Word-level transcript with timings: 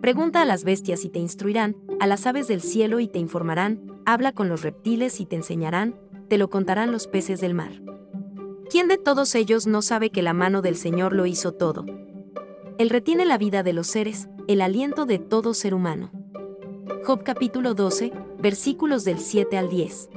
Pregunta 0.00 0.40
a 0.40 0.46
las 0.46 0.64
bestias 0.64 1.04
y 1.04 1.10
te 1.10 1.18
instruirán, 1.18 1.76
a 2.00 2.06
las 2.06 2.26
aves 2.26 2.48
del 2.48 2.62
cielo 2.62 3.00
y 3.00 3.08
te 3.08 3.18
informarán, 3.18 4.00
habla 4.06 4.32
con 4.32 4.48
los 4.48 4.62
reptiles 4.62 5.20
y 5.20 5.26
te 5.26 5.36
enseñarán, 5.36 5.94
te 6.28 6.38
lo 6.38 6.48
contarán 6.48 6.90
los 6.90 7.06
peces 7.06 7.40
del 7.42 7.52
mar. 7.52 7.82
¿Quién 8.70 8.88
de 8.88 8.96
todos 8.96 9.34
ellos 9.34 9.66
no 9.66 9.82
sabe 9.82 10.08
que 10.08 10.22
la 10.22 10.32
mano 10.32 10.62
del 10.62 10.76
Señor 10.76 11.12
lo 11.12 11.26
hizo 11.26 11.52
todo? 11.52 11.84
Él 12.78 12.88
retiene 12.88 13.26
la 13.26 13.36
vida 13.36 13.62
de 13.62 13.74
los 13.74 13.88
seres, 13.88 14.28
el 14.48 14.62
aliento 14.62 15.04
de 15.04 15.18
todo 15.18 15.52
ser 15.52 15.74
humano. 15.74 16.10
Job 17.04 17.22
capítulo 17.22 17.74
12, 17.74 18.10
versículos 18.38 19.04
del 19.04 19.18
7 19.18 19.58
al 19.58 19.68
10. 19.68 20.08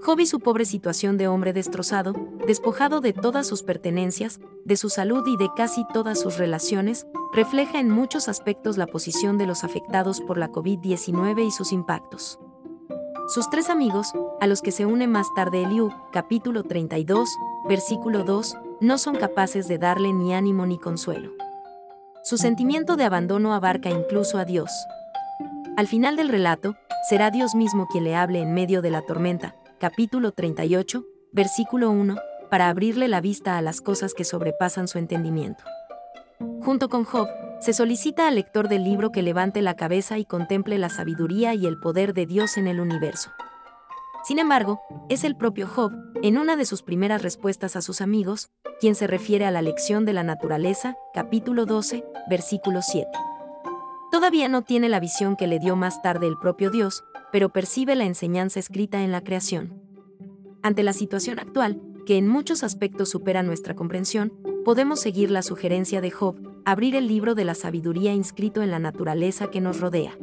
Job 0.00 0.20
y 0.20 0.26
su 0.26 0.38
pobre 0.38 0.64
situación 0.64 1.16
de 1.16 1.26
hombre 1.26 1.52
destrozado, 1.52 2.14
despojado 2.46 3.00
de 3.00 3.12
todas 3.12 3.48
sus 3.48 3.64
pertenencias, 3.64 4.40
de 4.64 4.76
su 4.76 4.90
salud 4.90 5.26
y 5.26 5.36
de 5.36 5.48
casi 5.56 5.84
todas 5.92 6.20
sus 6.20 6.38
relaciones, 6.38 7.06
refleja 7.32 7.80
en 7.80 7.88
muchos 7.88 8.28
aspectos 8.28 8.76
la 8.76 8.86
posición 8.86 9.38
de 9.38 9.46
los 9.46 9.64
afectados 9.64 10.20
por 10.20 10.36
la 10.36 10.50
COVID-19 10.50 11.46
y 11.46 11.50
sus 11.50 11.72
impactos. 11.72 12.38
Sus 13.28 13.48
tres 13.48 13.70
amigos, 13.70 14.12
a 14.40 14.46
los 14.46 14.60
que 14.60 14.70
se 14.70 14.84
une 14.84 15.06
más 15.06 15.26
tarde 15.34 15.62
Eliú, 15.62 15.90
capítulo 16.12 16.62
32, 16.62 17.30
versículo 17.66 18.24
2, 18.24 18.56
no 18.80 18.98
son 18.98 19.16
capaces 19.16 19.66
de 19.66 19.78
darle 19.78 20.12
ni 20.12 20.34
ánimo 20.34 20.66
ni 20.66 20.78
consuelo. 20.78 21.32
Su 22.22 22.36
sentimiento 22.36 22.96
de 22.96 23.04
abandono 23.04 23.54
abarca 23.54 23.88
incluso 23.88 24.36
a 24.36 24.44
Dios. 24.44 24.70
Al 25.76 25.86
final 25.86 26.16
del 26.16 26.28
relato, 26.28 26.74
será 27.08 27.30
Dios 27.30 27.54
mismo 27.54 27.86
quien 27.86 28.04
le 28.04 28.14
hable 28.14 28.40
en 28.40 28.52
medio 28.52 28.82
de 28.82 28.90
la 28.90 29.02
tormenta, 29.02 29.56
capítulo 29.80 30.32
38, 30.32 31.02
versículo 31.32 31.90
1, 31.90 32.16
para 32.50 32.68
abrirle 32.68 33.08
la 33.08 33.22
vista 33.22 33.56
a 33.56 33.62
las 33.62 33.80
cosas 33.80 34.12
que 34.12 34.24
sobrepasan 34.24 34.86
su 34.86 34.98
entendimiento. 34.98 35.64
Junto 36.64 36.88
con 36.88 37.02
Job, 37.02 37.26
se 37.60 37.72
solicita 37.72 38.28
al 38.28 38.36
lector 38.36 38.68
del 38.68 38.84
libro 38.84 39.10
que 39.10 39.20
levante 39.20 39.62
la 39.62 39.74
cabeza 39.74 40.18
y 40.18 40.24
contemple 40.24 40.78
la 40.78 40.90
sabiduría 40.90 41.54
y 41.54 41.66
el 41.66 41.80
poder 41.80 42.14
de 42.14 42.24
Dios 42.24 42.56
en 42.56 42.68
el 42.68 42.78
universo. 42.78 43.30
Sin 44.22 44.38
embargo, 44.38 44.80
es 45.08 45.24
el 45.24 45.34
propio 45.34 45.66
Job, 45.66 45.92
en 46.22 46.38
una 46.38 46.54
de 46.54 46.64
sus 46.64 46.82
primeras 46.82 47.20
respuestas 47.20 47.74
a 47.74 47.82
sus 47.82 48.00
amigos, 48.00 48.52
quien 48.80 48.94
se 48.94 49.08
refiere 49.08 49.44
a 49.44 49.50
la 49.50 49.60
lección 49.60 50.04
de 50.04 50.12
la 50.12 50.22
naturaleza, 50.22 50.96
capítulo 51.12 51.66
12, 51.66 52.04
versículo 52.30 52.80
7. 52.80 53.08
Todavía 54.12 54.48
no 54.48 54.62
tiene 54.62 54.88
la 54.88 55.00
visión 55.00 55.34
que 55.34 55.48
le 55.48 55.58
dio 55.58 55.74
más 55.74 56.00
tarde 56.00 56.28
el 56.28 56.38
propio 56.38 56.70
Dios, 56.70 57.02
pero 57.32 57.48
percibe 57.48 57.96
la 57.96 58.04
enseñanza 58.04 58.60
escrita 58.60 59.02
en 59.02 59.10
la 59.10 59.22
creación. 59.22 59.82
Ante 60.62 60.84
la 60.84 60.92
situación 60.92 61.40
actual, 61.40 61.82
que 62.06 62.18
en 62.18 62.28
muchos 62.28 62.62
aspectos 62.62 63.08
supera 63.08 63.42
nuestra 63.42 63.74
comprensión, 63.74 64.32
podemos 64.64 65.00
seguir 65.00 65.32
la 65.32 65.42
sugerencia 65.42 66.00
de 66.00 66.12
Job, 66.12 66.51
abrir 66.64 66.94
el 66.96 67.08
libro 67.08 67.34
de 67.34 67.44
la 67.44 67.54
sabiduría 67.54 68.12
inscrito 68.12 68.62
en 68.62 68.70
la 68.70 68.78
naturaleza 68.78 69.50
que 69.50 69.60
nos 69.60 69.80
rodea. 69.80 70.16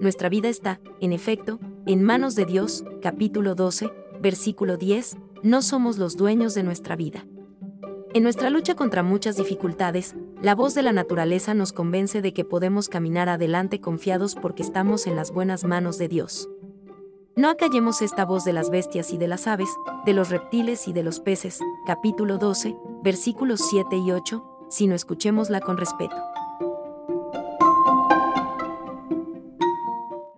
Nuestra 0.00 0.28
vida 0.28 0.48
está, 0.48 0.80
en 1.00 1.12
efecto, 1.12 1.60
en 1.86 2.02
manos 2.02 2.34
de 2.34 2.44
Dios, 2.44 2.84
capítulo 3.00 3.54
12, 3.54 3.90
versículo 4.20 4.76
10, 4.76 5.16
no 5.42 5.62
somos 5.62 5.98
los 5.98 6.16
dueños 6.16 6.54
de 6.54 6.62
nuestra 6.62 6.96
vida. 6.96 7.26
En 8.14 8.22
nuestra 8.22 8.50
lucha 8.50 8.74
contra 8.74 9.02
muchas 9.02 9.36
dificultades, 9.36 10.14
la 10.40 10.54
voz 10.54 10.74
de 10.74 10.82
la 10.82 10.92
naturaleza 10.92 11.54
nos 11.54 11.72
convence 11.72 12.22
de 12.22 12.32
que 12.32 12.44
podemos 12.44 12.88
caminar 12.88 13.28
adelante 13.28 13.80
confiados 13.80 14.34
porque 14.34 14.62
estamos 14.62 15.06
en 15.06 15.16
las 15.16 15.32
buenas 15.32 15.64
manos 15.64 15.98
de 15.98 16.08
Dios. 16.08 16.48
No 17.36 17.50
acallemos 17.50 18.02
esta 18.02 18.24
voz 18.24 18.44
de 18.44 18.52
las 18.52 18.70
bestias 18.70 19.12
y 19.12 19.18
de 19.18 19.26
las 19.26 19.48
aves, 19.48 19.68
de 20.06 20.12
los 20.12 20.30
reptiles 20.30 20.86
y 20.86 20.92
de 20.92 21.02
los 21.02 21.18
peces, 21.18 21.58
capítulo 21.86 22.38
12, 22.38 22.76
versículos 23.02 23.60
7 23.68 23.96
y 23.96 24.12
8, 24.12 24.53
sino 24.68 24.94
escuchémosla 24.94 25.60
con 25.60 25.76
respeto. 25.76 26.33